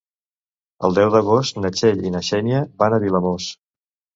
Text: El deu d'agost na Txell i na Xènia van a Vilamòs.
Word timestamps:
El 0.87 0.95
deu 0.99 1.11
d'agost 1.17 1.61
na 1.65 1.71
Txell 1.75 2.01
i 2.11 2.15
na 2.17 2.25
Xènia 2.31 2.65
van 2.85 2.97
a 2.99 3.03
Vilamòs. 3.05 3.53